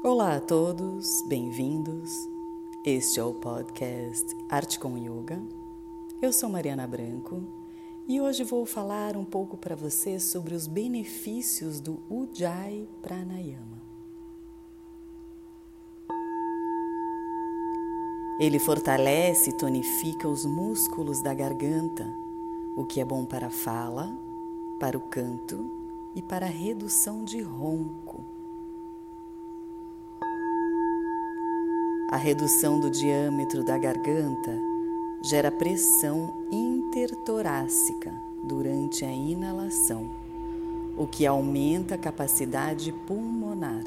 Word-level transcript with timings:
Olá 0.00 0.36
a 0.36 0.40
todos, 0.40 1.22
bem-vindos. 1.22 2.28
Este 2.84 3.18
é 3.18 3.24
o 3.24 3.34
podcast 3.34 4.24
Arte 4.48 4.78
com 4.78 4.96
Yoga. 4.96 5.42
Eu 6.22 6.32
sou 6.32 6.48
Mariana 6.48 6.86
Branco 6.86 7.42
e 8.06 8.20
hoje 8.20 8.44
vou 8.44 8.64
falar 8.64 9.16
um 9.16 9.24
pouco 9.24 9.56
para 9.56 9.74
você 9.74 10.20
sobre 10.20 10.54
os 10.54 10.68
benefícios 10.68 11.80
do 11.80 11.98
Ujjayi 12.08 12.88
Pranayama. 13.02 13.82
Ele 18.38 18.60
fortalece 18.60 19.50
e 19.50 19.58
tonifica 19.58 20.28
os 20.28 20.44
músculos 20.46 21.20
da 21.20 21.34
garganta, 21.34 22.06
o 22.76 22.84
que 22.84 23.00
é 23.00 23.04
bom 23.04 23.24
para 23.24 23.48
a 23.48 23.50
fala, 23.50 24.16
para 24.78 24.96
o 24.96 25.00
canto 25.00 25.68
e 26.14 26.22
para 26.22 26.46
a 26.46 26.48
redução 26.48 27.24
de 27.24 27.42
ronco. 27.42 28.37
A 32.10 32.16
redução 32.16 32.80
do 32.80 32.88
diâmetro 32.90 33.62
da 33.62 33.76
garganta 33.76 34.58
gera 35.22 35.50
pressão 35.50 36.32
intertorácica 36.50 38.10
durante 38.42 39.04
a 39.04 39.12
inalação, 39.12 40.10
o 40.96 41.06
que 41.06 41.26
aumenta 41.26 41.96
a 41.96 41.98
capacidade 41.98 42.92
pulmonar. 43.06 43.84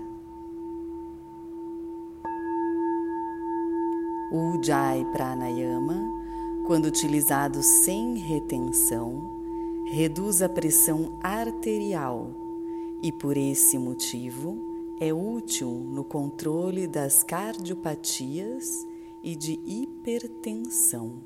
O 4.31 4.51
Ujjayi 4.51 5.03
Pranayama, 5.05 5.99
quando 6.67 6.85
utilizado 6.85 7.63
sem 7.63 8.17
retenção, 8.17 9.19
reduz 9.87 10.43
a 10.43 10.47
pressão 10.47 11.17
arterial 11.23 12.29
e, 13.01 13.11
por 13.11 13.35
esse 13.35 13.79
motivo, 13.79 14.70
é 15.03 15.11
útil 15.11 15.71
no 15.71 16.03
controle 16.03 16.85
das 16.85 17.23
cardiopatias 17.23 18.85
e 19.23 19.35
de 19.35 19.59
hipertensão. 19.65 21.23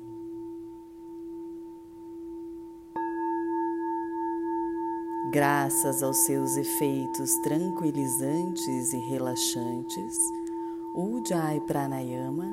Graças 5.30 6.02
aos 6.02 6.16
seus 6.24 6.56
efeitos 6.56 7.30
tranquilizantes 7.42 8.94
e 8.94 8.96
relaxantes, 9.10 10.16
o 10.94 11.20
Ujjayi 11.20 11.60
Pranayama 11.66 12.48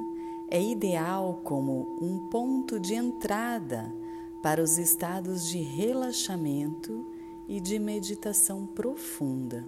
é 0.49 0.61
ideal 0.61 1.39
como 1.45 1.87
um 2.01 2.27
ponto 2.29 2.77
de 2.77 2.95
entrada 2.95 3.95
para 4.41 4.61
os 4.61 4.77
estados 4.77 5.47
de 5.47 5.59
relaxamento 5.59 7.05
e 7.47 7.61
de 7.61 7.79
meditação 7.79 8.65
profunda. 8.65 9.65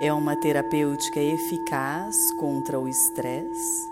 É 0.00 0.12
uma 0.12 0.34
terapêutica 0.34 1.20
eficaz 1.20 2.32
contra 2.32 2.80
o 2.80 2.88
estresse. 2.88 3.88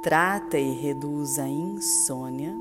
Trata 0.00 0.56
e 0.56 0.72
reduz 0.72 1.36
a 1.40 1.48
insônia. 1.48 2.56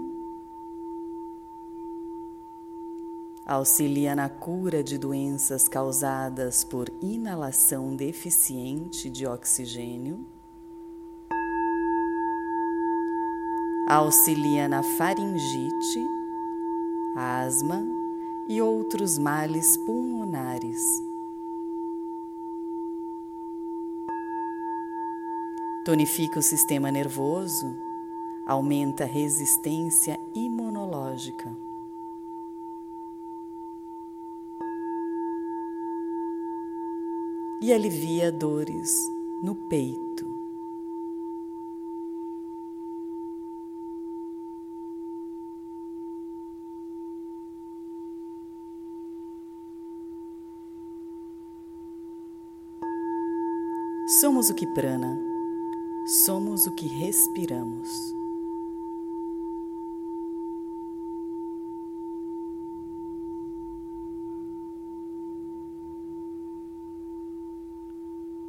Auxilia 3.45 4.16
na 4.16 4.28
cura 4.28 4.83
de 4.83 4.97
doenças 4.97 5.69
causadas 5.69 6.63
por 6.63 6.91
inalação 7.02 7.95
deficiente 7.95 9.11
de 9.11 9.28
oxigênio. 9.28 10.25
Auxilia 13.88 14.68
na 14.68 14.81
faringite, 14.97 16.00
asma 17.16 18.06
e 18.50 18.62
outros 18.62 19.18
males 19.18 19.75
pulmonares. 19.78 20.81
Tonifica 25.84 26.40
o 26.40 26.44
sistema 26.44 26.91
nervoso, 26.91 27.74
aumenta 28.46 29.06
a 29.06 29.07
resistência 29.07 30.19
imunológica. 30.36 31.56
E 37.62 37.74
alivia 37.74 38.31
dores 38.31 38.94
no 39.41 39.56
peito. 39.56 40.26
Somos 54.07 54.50
o 54.50 54.56
que 54.56 54.66
prana, 54.66 55.19
somos 56.06 56.66
o 56.66 56.72
que 56.72 56.88
respiramos. 56.88 58.16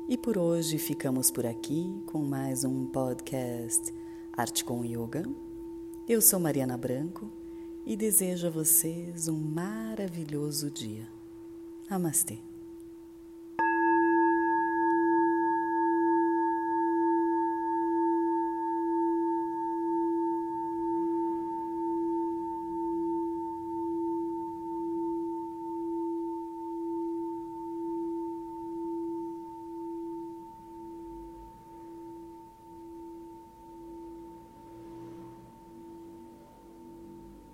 E 0.08 0.16
por 0.16 0.38
hoje 0.38 0.78
ficamos 0.78 1.28
por 1.28 1.44
aqui 1.44 2.00
com 2.06 2.20
mais 2.20 2.62
um 2.62 2.86
podcast 2.86 3.92
Arte 4.32 4.64
com 4.64 4.84
Yoga. 4.84 5.28
Eu 6.08 6.22
sou 6.22 6.38
Mariana 6.38 6.78
Branco 6.78 7.28
e 7.84 7.96
desejo 7.96 8.46
a 8.46 8.50
vocês 8.50 9.26
um 9.26 9.36
maravilhoso 9.36 10.70
dia. 10.70 11.08
Namastê. 11.90 12.47